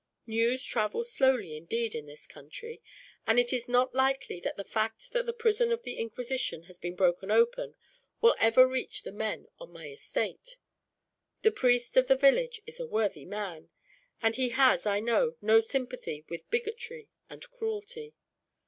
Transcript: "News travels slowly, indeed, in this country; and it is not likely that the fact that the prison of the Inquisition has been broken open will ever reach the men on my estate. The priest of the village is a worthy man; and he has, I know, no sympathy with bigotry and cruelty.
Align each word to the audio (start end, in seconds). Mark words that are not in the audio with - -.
"News 0.25 0.63
travels 0.65 1.11
slowly, 1.13 1.55
indeed, 1.55 1.93
in 1.93 2.07
this 2.07 2.25
country; 2.25 2.81
and 3.27 3.37
it 3.39 3.53
is 3.53 3.69
not 3.69 3.93
likely 3.93 4.39
that 4.39 4.57
the 4.57 4.63
fact 4.63 5.13
that 5.13 5.27
the 5.27 5.31
prison 5.31 5.71
of 5.71 5.83
the 5.83 5.93
Inquisition 5.99 6.63
has 6.63 6.79
been 6.79 6.95
broken 6.95 7.29
open 7.29 7.75
will 8.19 8.35
ever 8.39 8.67
reach 8.67 9.03
the 9.03 9.11
men 9.11 9.47
on 9.59 9.69
my 9.71 9.89
estate. 9.91 10.57
The 11.43 11.51
priest 11.51 11.97
of 11.97 12.07
the 12.07 12.15
village 12.15 12.63
is 12.65 12.79
a 12.79 12.87
worthy 12.87 13.25
man; 13.25 13.69
and 14.23 14.35
he 14.37 14.49
has, 14.49 14.87
I 14.87 15.01
know, 15.01 15.35
no 15.39 15.61
sympathy 15.61 16.25
with 16.27 16.49
bigotry 16.49 17.09
and 17.29 17.47
cruelty. 17.51 18.15